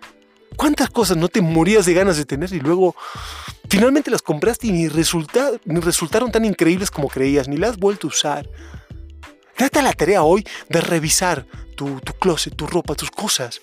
¿Cuántas 0.57 0.89
cosas 0.89 1.15
no 1.15 1.29
te 1.29 1.41
morías 1.41 1.85
de 1.85 1.93
ganas 1.93 2.17
de 2.17 2.25
tener 2.25 2.51
y 2.51 2.59
luego 2.59 2.95
finalmente 3.69 4.11
las 4.11 4.21
compraste 4.21 4.67
y 4.67 4.71
ni, 4.71 4.89
ni 5.65 5.79
resultaron 5.79 6.31
tan 6.33 6.43
increíbles 6.43 6.91
como 6.91 7.07
creías, 7.07 7.47
ni 7.47 7.55
las 7.55 7.71
has 7.71 7.77
vuelto 7.77 8.07
a 8.07 8.09
usar? 8.09 8.49
Trata 9.55 9.81
la 9.81 9.93
tarea 9.93 10.23
hoy 10.23 10.45
de 10.69 10.81
revisar 10.81 11.45
tu, 11.75 11.99
tu 12.01 12.13
closet, 12.13 12.55
tu 12.55 12.67
ropa, 12.67 12.95
tus 12.95 13.11
cosas. 13.11 13.61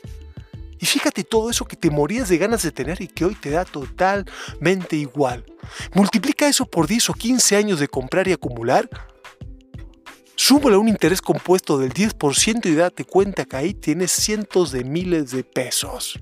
Y 0.81 0.87
fíjate 0.87 1.25
todo 1.25 1.51
eso 1.51 1.67
que 1.67 1.77
te 1.77 1.91
morías 1.91 2.31
de 2.31 2.39
ganas 2.39 2.63
de 2.63 2.73
tener 2.73 3.03
y 3.03 3.09
que 3.09 3.27
hoy 3.27 3.35
te 3.35 3.51
da 3.51 3.67
totalmente 3.67 4.97
igual. 4.97 5.45
Multiplica 5.93 6.49
eso 6.49 6.65
por 6.65 6.87
10 6.87 7.11
o 7.11 7.15
15 7.15 7.57
años 7.57 7.81
de 7.81 7.89
comprar 7.89 8.27
y 8.29 8.33
acumular. 8.33 8.89
Súmale 10.37 10.79
un 10.79 10.89
interés 10.89 11.21
compuesto 11.21 11.77
del 11.77 11.93
10% 11.93 12.65
y 12.65 12.75
date 12.75 13.05
cuenta 13.05 13.45
que 13.45 13.57
ahí 13.57 13.75
tienes 13.75 14.11
cientos 14.11 14.73
de 14.73 14.85
miles 14.85 15.33
de 15.33 15.45
pesos. 15.45 16.19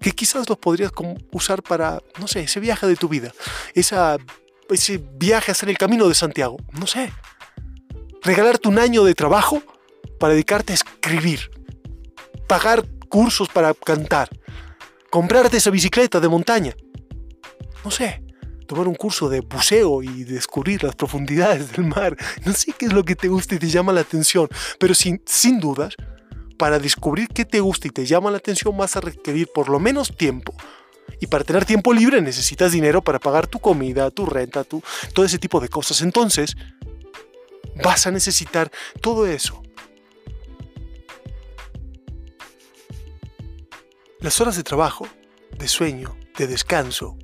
Que 0.00 0.12
quizás 0.12 0.48
los 0.48 0.58
podrías 0.58 0.92
usar 1.32 1.60
para, 1.60 2.00
no 2.20 2.28
sé, 2.28 2.42
ese 2.42 2.60
viaje 2.60 2.86
de 2.86 2.94
tu 2.94 3.08
vida. 3.08 3.34
Ese 3.74 4.18
viaje 5.14 5.50
a 5.50 5.52
hacer 5.52 5.68
el 5.68 5.76
camino 5.76 6.08
de 6.08 6.14
Santiago. 6.14 6.56
No 6.78 6.86
sé. 6.86 7.12
Regalarte 8.22 8.68
un 8.68 8.78
año 8.78 9.04
de 9.04 9.14
trabajo 9.14 9.62
para 10.18 10.32
dedicarte 10.32 10.72
a 10.72 10.76
escribir. 10.76 11.50
Pagar 12.46 12.84
cursos 13.08 13.48
para 13.48 13.74
cantar, 13.74 14.28
comprarte 15.10 15.56
esa 15.56 15.70
bicicleta 15.70 16.20
de 16.20 16.28
montaña, 16.28 16.74
no 17.84 17.90
sé, 17.90 18.22
tomar 18.66 18.86
un 18.86 18.94
curso 18.94 19.28
de 19.28 19.40
buceo 19.40 20.02
y 20.02 20.24
descubrir 20.24 20.84
las 20.84 20.94
profundidades 20.94 21.72
del 21.72 21.86
mar, 21.86 22.16
no 22.44 22.52
sé 22.52 22.72
qué 22.72 22.86
es 22.86 22.92
lo 22.92 23.04
que 23.04 23.16
te 23.16 23.28
gusta 23.28 23.54
y 23.54 23.58
te 23.58 23.68
llama 23.68 23.92
la 23.92 24.02
atención, 24.02 24.48
pero 24.78 24.94
sin, 24.94 25.22
sin 25.24 25.58
dudas, 25.58 25.94
para 26.58 26.78
descubrir 26.78 27.28
qué 27.28 27.44
te 27.44 27.60
gusta 27.60 27.88
y 27.88 27.90
te 27.90 28.04
llama 28.04 28.30
la 28.30 28.38
atención 28.38 28.76
vas 28.76 28.96
a 28.96 29.00
requerir 29.00 29.48
por 29.54 29.68
lo 29.68 29.78
menos 29.78 30.16
tiempo. 30.16 30.54
Y 31.20 31.26
para 31.26 31.44
tener 31.44 31.64
tiempo 31.64 31.92
libre 31.92 32.20
necesitas 32.20 32.72
dinero 32.72 33.02
para 33.02 33.18
pagar 33.18 33.46
tu 33.46 33.58
comida, 33.58 34.10
tu 34.10 34.26
renta, 34.26 34.64
tu, 34.64 34.82
todo 35.14 35.24
ese 35.24 35.38
tipo 35.38 35.60
de 35.60 35.68
cosas. 35.68 36.02
Entonces, 36.02 36.54
vas 37.82 38.06
a 38.06 38.10
necesitar 38.10 38.70
todo 39.00 39.26
eso. 39.26 39.62
Las 44.20 44.40
horas 44.40 44.56
de 44.56 44.64
trabajo, 44.64 45.06
de 45.56 45.68
sueño, 45.68 46.16
de 46.36 46.46
descanso, 46.46 47.16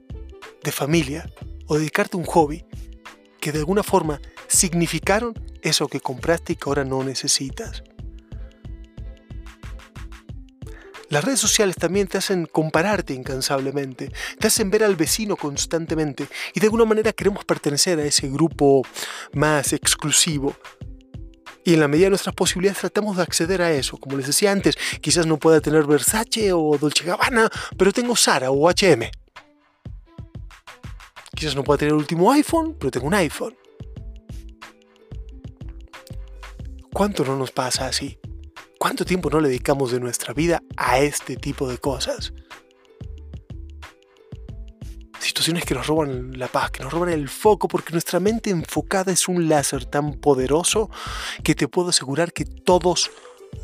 de 0.62 0.72
familia 0.72 1.28
o 1.66 1.76
dedicarte 1.76 2.16
a 2.16 2.20
un 2.20 2.26
hobby 2.26 2.64
que 3.40 3.52
de 3.52 3.58
alguna 3.58 3.82
forma 3.82 4.20
significaron 4.46 5.34
eso 5.62 5.88
que 5.88 6.00
compraste 6.00 6.52
y 6.52 6.56
que 6.56 6.68
ahora 6.68 6.84
no 6.84 7.02
necesitas. 7.02 7.82
Las 11.10 11.24
redes 11.24 11.40
sociales 11.40 11.76
también 11.76 12.06
te 12.08 12.18
hacen 12.18 12.46
compararte 12.46 13.14
incansablemente, 13.14 14.10
te 14.38 14.46
hacen 14.46 14.70
ver 14.70 14.84
al 14.84 14.96
vecino 14.96 15.36
constantemente 15.36 16.26
y 16.54 16.60
de 16.60 16.66
alguna 16.66 16.84
manera 16.84 17.12
queremos 17.12 17.44
pertenecer 17.44 17.98
a 17.98 18.04
ese 18.04 18.28
grupo 18.28 18.82
más 19.32 19.72
exclusivo, 19.72 20.56
y 21.64 21.74
en 21.74 21.80
la 21.80 21.88
medida 21.88 22.06
de 22.06 22.10
nuestras 22.10 22.34
posibilidades 22.34 22.80
tratamos 22.80 23.16
de 23.16 23.22
acceder 23.22 23.62
a 23.62 23.72
eso. 23.72 23.96
Como 23.96 24.18
les 24.18 24.26
decía 24.26 24.52
antes, 24.52 24.76
quizás 25.00 25.26
no 25.26 25.38
pueda 25.38 25.62
tener 25.62 25.86
Versace 25.86 26.52
o 26.52 26.76
Dolce 26.78 27.04
Gabbana, 27.04 27.50
pero 27.78 27.90
tengo 27.90 28.14
Sara 28.14 28.50
o 28.50 28.68
HM. 28.68 29.10
Quizás 31.34 31.56
no 31.56 31.64
pueda 31.64 31.78
tener 31.78 31.94
el 31.94 31.98
último 31.98 32.30
iPhone, 32.30 32.76
pero 32.78 32.90
tengo 32.90 33.06
un 33.06 33.14
iPhone. 33.14 33.56
¿Cuánto 36.92 37.24
no 37.24 37.36
nos 37.36 37.50
pasa 37.50 37.86
así? 37.86 38.18
¿Cuánto 38.84 39.06
tiempo 39.06 39.30
no 39.30 39.40
le 39.40 39.48
dedicamos 39.48 39.92
de 39.92 39.98
nuestra 39.98 40.34
vida 40.34 40.62
a 40.76 40.98
este 40.98 41.36
tipo 41.36 41.66
de 41.66 41.78
cosas? 41.78 42.34
situaciones 45.18 45.64
que 45.64 45.74
nos 45.74 45.86
roban 45.86 46.38
la 46.38 46.48
paz, 46.48 46.70
que 46.70 46.82
nos 46.82 46.92
roban 46.92 47.08
el 47.08 47.30
foco, 47.30 47.66
porque 47.66 47.92
nuestra 47.92 48.20
mente 48.20 48.50
enfocada 48.50 49.10
es 49.10 49.26
un 49.26 49.48
láser 49.48 49.86
tan 49.86 50.12
poderoso 50.12 50.90
que 51.42 51.54
te 51.54 51.66
puedo 51.66 51.88
asegurar 51.88 52.34
que 52.34 52.44
todos 52.44 53.10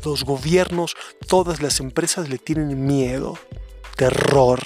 los 0.03 0.23
gobiernos, 0.23 0.95
todas 1.27 1.61
las 1.61 1.79
empresas 1.81 2.27
le 2.27 2.39
tienen 2.39 2.87
miedo, 2.87 3.37
terror. 3.97 4.59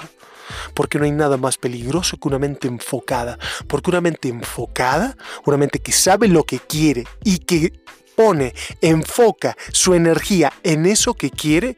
Porque 0.73 0.99
no 0.99 1.03
hay 1.03 1.11
nada 1.11 1.35
más 1.35 1.57
peligroso 1.57 2.15
que 2.15 2.29
una 2.29 2.39
mente 2.39 2.69
enfocada. 2.69 3.37
Porque 3.67 3.89
una 3.89 3.99
mente 3.99 4.29
enfocada, 4.29 5.17
una 5.45 5.57
mente 5.57 5.79
que 5.79 5.91
sabe 5.91 6.29
lo 6.29 6.45
que 6.45 6.59
quiere 6.59 7.03
y 7.25 7.39
que 7.39 7.73
pone, 8.15 8.53
enfoca 8.81 9.55
su 9.71 9.93
energía 9.93 10.51
en 10.63 10.85
eso 10.85 11.13
que 11.13 11.29
quiere, 11.29 11.77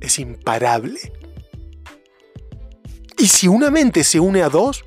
es 0.00 0.18
imparable. 0.18 1.12
Y 3.18 3.28
si 3.28 3.48
una 3.48 3.70
mente 3.70 4.04
se 4.04 4.20
une 4.20 4.42
a 4.42 4.48
dos, 4.48 4.84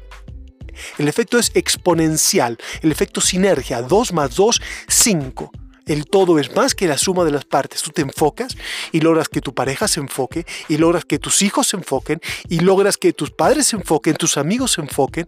el 0.98 1.08
efecto 1.08 1.38
es 1.38 1.52
exponencial, 1.56 2.58
el 2.82 2.92
efecto 2.92 3.22
sinergia, 3.22 3.82
2 3.82 4.14
más 4.14 4.36
2, 4.36 4.62
5. 4.88 5.52
El 5.88 6.06
todo 6.06 6.38
es 6.38 6.56
más 6.56 6.76
que 6.76 6.88
la 6.88 7.00
suma 7.00 7.26
de 7.26 7.32
las 7.32 7.46
partes. 7.46 7.82
Tú 7.82 7.90
te 7.90 8.04
enfocas 8.04 8.56
y 8.92 9.00
logras 9.02 9.28
que 9.28 9.42
tu 9.42 9.56
pareja 9.56 9.88
se 9.88 10.00
enfoque, 10.00 10.46
y 10.68 10.78
logras 10.78 11.04
que 11.04 11.18
tus 11.18 11.42
hijos 11.42 11.68
se 11.68 11.78
enfoquen, 11.78 12.22
y 12.48 12.60
logras 12.60 12.98
que 12.98 13.12
tus 13.12 13.32
padres 13.32 13.68
se 13.68 13.76
enfoquen, 13.76 14.14
tus 14.14 14.38
amigos 14.38 14.74
se 14.74 14.82
enfoquen. 14.82 15.28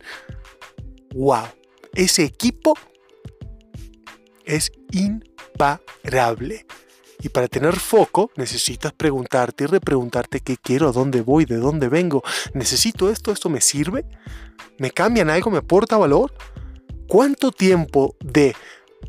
¡Wow! 1.15 1.47
Ese 1.95 2.23
equipo 2.23 2.77
es 4.51 4.71
imparable. 4.91 6.65
Y 7.23 7.29
para 7.29 7.47
tener 7.47 7.75
foco 7.77 8.31
necesitas 8.35 8.91
preguntarte 8.93 9.63
y 9.63 9.67
repreguntarte 9.67 10.41
qué 10.41 10.57
quiero, 10.57 10.91
dónde 10.91 11.21
voy, 11.21 11.45
de 11.45 11.57
dónde 11.57 11.87
vengo. 11.87 12.23
¿Necesito 12.53 13.09
esto? 13.09 13.31
¿Esto 13.31 13.49
me 13.49 13.61
sirve? 13.61 14.05
¿Me 14.77 14.91
cambian 14.91 15.29
algo? 15.29 15.51
¿Me 15.51 15.59
aporta 15.59 15.97
valor? 15.97 16.33
¿Cuánto 17.07 17.51
tiempo 17.51 18.15
de 18.19 18.55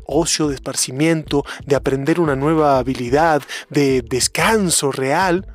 ocio, 0.05 0.47
de 0.47 0.55
esparcimiento, 0.55 1.43
de 1.65 1.75
aprender 1.75 2.19
una 2.19 2.35
nueva 2.35 2.77
habilidad, 2.77 3.41
de 3.69 4.01
descanso 4.01 4.91
real, 4.91 5.47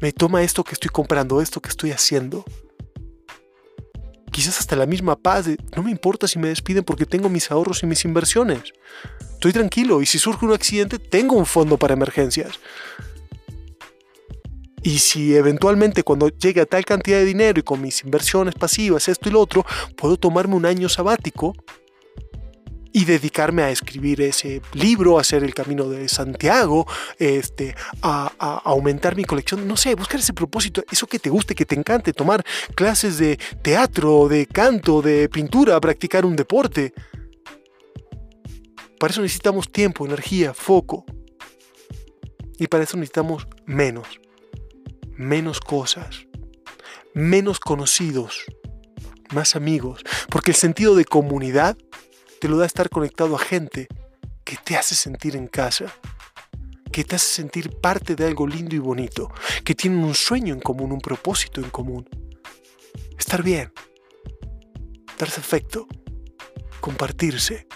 me 0.00 0.12
toma 0.12 0.42
esto 0.42 0.64
que 0.64 0.72
estoy 0.72 0.90
comprando, 0.90 1.40
esto 1.40 1.60
que 1.60 1.68
estoy 1.68 1.90
haciendo? 1.92 2.44
Quizás 4.34 4.58
hasta 4.58 4.74
la 4.74 4.84
misma 4.84 5.14
paz 5.14 5.44
de 5.44 5.56
no 5.76 5.84
me 5.84 5.92
importa 5.92 6.26
si 6.26 6.40
me 6.40 6.48
despiden 6.48 6.82
porque 6.82 7.06
tengo 7.06 7.28
mis 7.28 7.52
ahorros 7.52 7.84
y 7.84 7.86
mis 7.86 8.04
inversiones 8.04 8.72
estoy 9.34 9.52
tranquilo 9.52 10.02
y 10.02 10.06
si 10.06 10.18
surge 10.18 10.44
un 10.44 10.52
accidente 10.52 10.98
tengo 10.98 11.36
un 11.36 11.46
fondo 11.46 11.76
para 11.76 11.94
emergencias. 11.94 12.58
Y 14.82 14.98
si 14.98 15.36
eventualmente 15.36 16.02
cuando 16.02 16.30
llegue 16.30 16.62
a 16.62 16.66
tal 16.66 16.84
cantidad 16.84 17.18
de 17.18 17.24
dinero 17.24 17.60
y 17.60 17.62
con 17.62 17.80
mis 17.80 18.02
inversiones 18.02 18.56
pasivas, 18.56 19.06
esto 19.06 19.28
y 19.28 19.32
lo 19.32 19.40
otro, 19.40 19.64
puedo 19.96 20.16
tomarme 20.16 20.56
un 20.56 20.66
año 20.66 20.88
sabático 20.88 21.54
y 22.96 23.06
dedicarme 23.06 23.62
a 23.64 23.70
escribir 23.70 24.22
ese 24.22 24.62
libro, 24.72 25.18
a 25.18 25.22
hacer 25.22 25.42
el 25.42 25.52
camino 25.52 25.88
de 25.88 26.08
Santiago, 26.08 26.86
este, 27.18 27.74
a, 28.00 28.32
a, 28.38 28.58
aumentar 28.64 29.16
mi 29.16 29.24
colección, 29.24 29.66
no 29.66 29.76
sé, 29.76 29.96
buscar 29.96 30.20
ese 30.20 30.32
propósito, 30.32 30.84
eso 30.88 31.08
que 31.08 31.18
te 31.18 31.28
guste, 31.28 31.56
que 31.56 31.66
te 31.66 31.74
encante, 31.74 32.12
tomar 32.12 32.44
clases 32.76 33.18
de 33.18 33.36
teatro, 33.62 34.28
de 34.28 34.46
canto, 34.46 35.02
de 35.02 35.28
pintura, 35.28 35.80
practicar 35.80 36.24
un 36.24 36.36
deporte. 36.36 36.94
Para 39.00 39.10
eso 39.10 39.22
necesitamos 39.22 39.72
tiempo, 39.72 40.06
energía, 40.06 40.54
foco. 40.54 41.04
Y 42.58 42.68
para 42.68 42.84
eso 42.84 42.96
necesitamos 42.96 43.48
menos. 43.66 44.20
Menos 45.16 45.58
cosas. 45.58 46.28
Menos 47.12 47.58
conocidos. 47.58 48.44
Más 49.34 49.56
amigos. 49.56 50.04
Porque 50.30 50.52
el 50.52 50.56
sentido 50.56 50.94
de 50.94 51.04
comunidad 51.04 51.76
te 52.44 52.50
lo 52.50 52.58
da 52.58 52.66
estar 52.66 52.90
conectado 52.90 53.36
a 53.36 53.38
gente 53.38 53.88
que 54.44 54.58
te 54.62 54.76
hace 54.76 54.94
sentir 54.94 55.34
en 55.34 55.46
casa. 55.46 55.86
que 56.92 57.02
te 57.02 57.16
hace 57.16 57.26
sentir 57.26 57.70
parte 57.80 58.14
de 58.16 58.26
algo 58.26 58.46
lindo 58.46 58.76
y 58.76 58.78
bonito, 58.78 59.32
que 59.64 59.74
tienen 59.74 60.04
un 60.04 60.14
sueño 60.14 60.52
en 60.52 60.60
común, 60.60 60.92
un 60.92 61.00
propósito 61.00 61.62
en 61.62 61.70
común. 61.70 62.06
Estar 63.18 63.42
bien, 63.42 63.72
darse 65.18 65.40
afecto, 65.40 65.88
compartirse. 66.82 67.66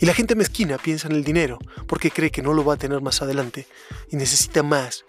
Y 0.00 0.06
la 0.06 0.14
gente 0.14 0.34
mezquina 0.34 0.78
piensa 0.78 1.08
en 1.08 1.14
el 1.14 1.24
dinero 1.24 1.58
porque 1.86 2.10
cree 2.10 2.30
que 2.30 2.40
no 2.40 2.54
lo 2.54 2.64
va 2.64 2.74
a 2.74 2.78
tener 2.78 3.02
más 3.02 3.20
adelante 3.20 3.66
y 4.10 4.16
necesita 4.16 4.62
más 4.62 5.04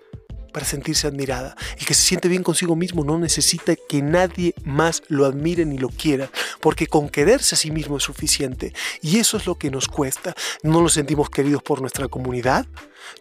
para 0.51 0.65
sentirse 0.65 1.07
admirada. 1.07 1.55
El 1.77 1.85
que 1.85 1.93
se 1.93 2.03
siente 2.03 2.27
bien 2.27 2.43
consigo 2.43 2.75
mismo 2.75 3.03
no 3.03 3.17
necesita 3.17 3.75
que 3.75 4.01
nadie 4.01 4.53
más 4.63 5.03
lo 5.07 5.25
admire 5.25 5.65
ni 5.65 5.77
lo 5.77 5.89
quiera, 5.89 6.29
porque 6.59 6.87
con 6.87 7.09
quererse 7.09 7.55
a 7.55 7.57
sí 7.57 7.71
mismo 7.71 7.97
es 7.97 8.03
suficiente. 8.03 8.73
Y 9.01 9.17
eso 9.17 9.37
es 9.37 9.45
lo 9.45 9.55
que 9.55 9.71
nos 9.71 9.87
cuesta. 9.87 10.35
No 10.63 10.81
nos 10.81 10.93
sentimos 10.93 11.29
queridos 11.29 11.63
por 11.63 11.81
nuestra 11.81 12.07
comunidad, 12.07 12.65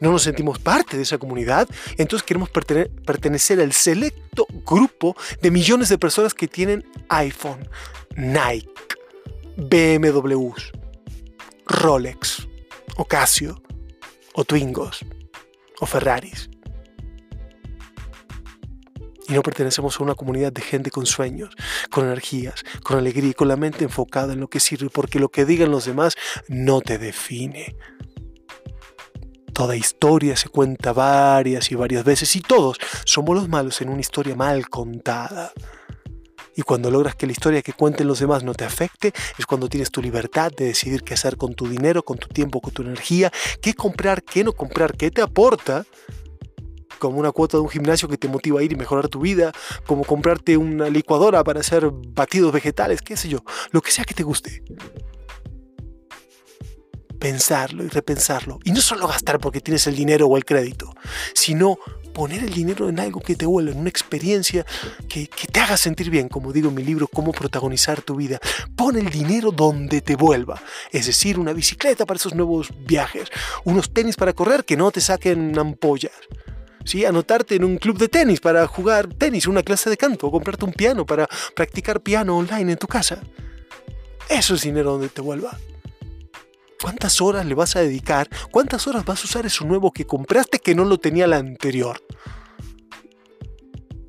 no 0.01 0.11
nos 0.13 0.23
sentimos 0.23 0.59
parte 0.59 0.97
de 0.97 1.03
esa 1.03 1.19
comunidad, 1.19 1.69
entonces 1.97 2.27
queremos 2.27 2.51
pertenecer 2.51 3.61
al 3.61 3.73
selecto 3.73 4.47
grupo 4.67 5.17
de 5.41 5.51
millones 5.51 5.89
de 5.89 5.99
personas 5.99 6.35
que 6.35 6.49
tienen 6.49 6.85
iPhone, 7.09 7.69
Nike, 8.17 8.69
BMWs, 9.57 10.73
Rolex, 11.67 12.47
o 12.97 13.05
Casio, 13.05 13.63
o 14.35 14.45
Twingos, 14.45 15.05
o 15.81 15.87
Ferraris 15.87 16.51
y 19.29 19.35
no 19.35 19.43
pertenecemos 19.43 20.01
a 20.01 20.03
una 20.03 20.15
comunidad 20.15 20.53
de 20.53 20.63
gente 20.63 20.91
con 20.91 21.07
sueños, 21.07 21.55
con 21.91 22.07
energías, 22.07 22.65
con 22.83 22.99
alegría 22.99 23.31
y 23.31 23.35
con 23.35 23.49
la 23.49 23.57
mente 23.57 23.85
enfocada 23.85 24.33
en 24.33 24.41
lo 24.41 24.49
que 24.49 24.59
sirve, 24.59 24.89
porque 24.91 25.21
lo 25.21 25.29
que 25.29 25.45
digan 25.45 25.71
los 25.71 25.85
demás 25.85 26.17
no 26.49 26.81
te 26.81 26.99
define. 26.99 27.77
Toda 29.53 29.77
historia 29.77 30.37
se 30.37 30.49
cuenta 30.49 30.93
varias 30.93 31.71
y 31.71 31.75
varias 31.75 32.05
veces 32.05 32.35
y 32.37 32.41
todos 32.41 32.79
somos 33.05 33.37
los 33.37 33.49
malos 33.49 33.81
en 33.81 33.91
una 33.91 34.01
historia 34.01 34.35
mal 34.35 34.69
contada. 34.69 35.53
Y 36.55 36.63
cuando 36.63 36.91
logras 36.91 37.15
que 37.15 37.27
la 37.27 37.33
historia 37.33 37.63
que 37.63 37.73
cuenten 37.73 38.09
los 38.09 38.19
demás 38.19 38.43
no 38.43 38.53
te 38.53 38.65
afecte, 38.65 39.13
es 39.39 39.47
cuando 39.47 39.69
tienes 39.69 39.91
tu 39.93 40.03
libertad 40.03 40.51
de 40.57 40.67
decidir 40.67 41.03
qué 41.03 41.15
hacer 41.15 41.37
con 41.37 41.55
tu 41.55 41.69
dinero, 41.69 42.05
con 42.05 42.19
tu 42.19 42.29
tiempo, 42.29 42.61
con 42.61 42.73
tu 42.73 42.83
energía, 42.83 43.31
qué 43.61 43.75
comprar, 43.75 44.23
qué 44.25 44.43
no 44.43 44.53
comprar, 44.53 44.97
qué 44.97 45.11
te 45.11 45.23
aporta 45.23 45.85
como 46.99 47.19
una 47.19 47.33
cuota 47.33 47.57
de 47.57 47.63
un 47.63 47.69
gimnasio 47.69 48.09
que 48.09 48.19
te 48.19 48.29
motiva 48.29 48.61
a 48.61 48.63
ir 48.63 48.73
y 48.73 48.77
mejorar 48.77 49.09
tu 49.09 49.21
vida, 49.21 49.53
como 49.87 50.05
comprarte 50.05 50.57
una 50.57 50.89
licuadora 50.89 51.45
para 51.45 51.61
hacer 51.61 51.91
batidos 51.91 52.53
vegetales, 52.53 53.03
qué 53.03 53.17
sé 53.17 53.29
yo, 53.29 53.45
lo 53.71 53.81
que 53.81 53.91
sea 53.91 54.05
que 54.05 54.15
te 54.15 54.23
guste. 54.23 54.63
Pensarlo 57.19 57.83
y 57.83 57.89
repensarlo. 57.89 58.61
Y 58.65 58.71
no 58.71 58.81
solo 58.81 59.09
gastar 59.09 59.41
porque 59.41 59.61
tienes 59.61 59.87
el 59.89 59.97
dinero 59.97 60.29
o 60.29 60.37
el 60.37 60.45
crédito, 60.45 60.95
sino 61.35 61.79
poner 62.19 62.43
el 62.43 62.53
dinero 62.53 62.89
en 62.89 62.99
algo 62.99 63.21
que 63.21 63.37
te 63.37 63.47
vuelva, 63.47 63.71
en 63.71 63.79
una 63.79 63.89
experiencia 63.89 64.67
que, 65.09 65.29
que, 65.29 65.47
te 65.47 65.61
haga 65.61 65.77
sentir 65.77 66.11
bien, 66.11 66.29
como 66.29 66.53
digo 66.53 66.69
en 66.69 66.75
mi 66.75 66.83
libro, 66.83 67.07
cómo 67.07 67.31
protagonizar 67.31 68.03
tu 68.03 68.17
vida. 68.17 68.41
Pon 68.75 68.97
el 68.97 69.09
dinero 69.09 69.53
donde 69.53 70.01
te 70.01 70.17
vuelva, 70.17 70.61
es 70.91 71.07
decir, 71.07 71.39
una 71.39 71.53
bicicleta 71.53 72.07
para 72.07 72.19
esos 72.19 72.35
nuevos 72.35 72.71
viajes, 72.87 73.29
unos 73.63 73.93
tenis 73.93 74.17
para 74.17 74.33
correr 74.33 74.65
que 74.65 74.77
no 74.77 74.91
te 74.91 75.01
saquen 75.01 75.57
ampollas, 75.57 76.11
¿sí? 76.89 77.05
anotarte 77.05 77.55
en 77.55 77.65
un 77.65 77.77
club 77.77 77.99
de 77.99 78.09
tenis 78.09 78.41
para 78.41 78.67
jugar 78.67 79.13
tenis, 79.13 79.47
una 79.47 79.63
clase 79.63 79.91
de 79.91 79.97
canto, 79.97 80.27
o 80.27 80.31
comprarte 80.31 80.65
un 80.65 80.73
piano 80.73 81.05
para 81.05 81.29
practicar 81.55 82.01
piano 82.01 82.37
online 82.37 82.73
en 82.73 82.79
tu 82.79 82.87
casa. 82.87 83.21
Eso 84.29 84.55
es 84.55 84.63
dinero 84.63 84.93
donde 84.93 85.09
te 85.09 85.21
vuelva. 85.21 85.57
¿Cuántas 86.81 87.21
horas 87.21 87.45
le 87.45 87.55
vas 87.55 87.77
a 87.77 87.81
dedicar? 87.81 88.29
¿Cuántas 88.51 88.87
horas 88.87 89.05
vas 89.05 89.21
a 89.21 89.25
usar 89.25 89.47
eso 89.47 89.65
nuevo 89.65 89.93
que 89.93 90.07
compraste 90.07 90.61
que 90.61 90.75
no 90.75 90.85
lo 90.85 90.99
tenía 90.99 91.27
la 91.27 91.37
anterior? 91.37 92.01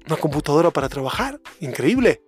¿Una 0.07 0.17
computadora 0.17 0.71
para 0.71 0.87
trabajar? 0.87 1.39
Increíble. 1.59 2.21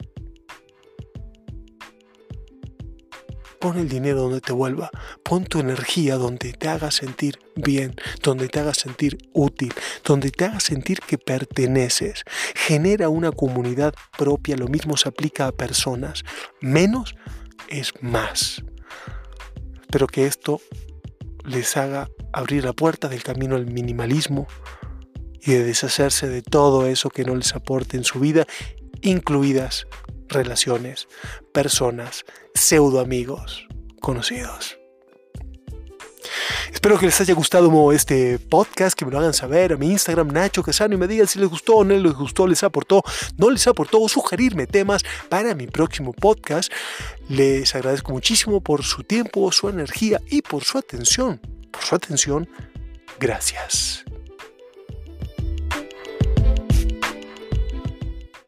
Pon 3.62 3.78
el 3.78 3.88
dinero 3.88 4.22
donde 4.22 4.42
te 4.42 4.54
vuelva. 4.54 4.90
Pon 5.24 5.46
tu 5.46 5.60
energía 5.60 6.16
donde 6.16 6.52
te 6.52 6.68
haga 6.68 6.90
sentir 6.90 7.38
bien, 7.56 7.94
donde 8.24 8.48
te 8.48 8.60
haga 8.60 8.74
sentir 8.74 9.20
útil, 9.34 9.72
donde 10.04 10.32
te 10.32 10.46
haga 10.46 10.60
sentir 10.60 11.00
que 11.00 11.20
perteneces. 11.20 12.24
Genera 12.56 13.10
una 13.10 13.32
comunidad 13.32 13.94
propia. 14.18 14.58
Lo 14.58 14.68
mismo 14.68 14.98
se 14.98 15.10
aplica 15.10 15.46
a 15.46 15.52
personas. 15.52 16.24
Menos 16.60 17.16
es 17.70 17.94
más. 18.02 18.64
Espero 19.80 20.08
que 20.08 20.26
esto 20.26 20.60
les 21.46 21.78
haga 21.78 22.10
abrir 22.34 22.66
la 22.66 22.74
puerta 22.74 23.10
del 23.10 23.22
camino 23.22 23.56
al 23.56 23.68
minimalismo 23.68 24.48
y 25.40 25.52
de 25.52 25.64
deshacerse 25.64 26.28
de 26.28 26.42
todo 26.42 26.88
eso 26.88 27.12
que 27.12 27.26
no 27.26 27.36
les 27.36 27.54
aporte 27.54 27.96
en 27.96 28.06
su 28.06 28.20
vida, 28.20 28.48
incluidas 29.04 29.86
relaciones, 30.31 31.07
personas, 31.53 32.25
pseudo 32.53 33.00
amigos, 33.00 33.67
conocidos. 34.00 34.77
Espero 36.72 36.98
que 36.98 37.05
les 37.05 37.20
haya 37.22 37.33
gustado 37.33 37.91
este 37.91 38.39
podcast, 38.39 38.98
que 38.98 39.05
me 39.05 39.11
lo 39.11 39.20
hagan 39.20 39.33
saber 39.33 39.74
a 39.74 39.77
mi 39.77 39.91
Instagram 39.91 40.29
Nacho 40.29 40.63
Casano 40.63 40.96
y 40.96 40.98
me 40.98 41.07
digan 41.07 41.27
si 41.27 41.37
les 41.37 41.50
gustó 41.50 41.75
o 41.77 41.83
no 41.83 41.96
les 41.96 42.13
gustó, 42.13 42.48
les 42.48 42.63
aportó, 42.63 43.03
no 43.37 43.50
les 43.50 43.67
aportó 43.67 44.01
o 44.01 44.09
sugerirme 44.09 44.67
temas 44.67 45.03
para 45.29 45.53
mi 45.53 45.67
próximo 45.67 46.13
podcast. 46.13 46.72
Les 47.29 47.75
agradezco 47.75 48.11
muchísimo 48.11 48.61
por 48.61 48.83
su 48.83 49.03
tiempo, 49.03 49.51
su 49.51 49.70
energía 49.70 50.22
y 50.29 50.41
por 50.41 50.63
su 50.63 50.77
atención. 50.77 51.39
Por 51.72 51.83
su 51.83 51.96
atención, 51.96 52.50
gracias. 53.20 54.03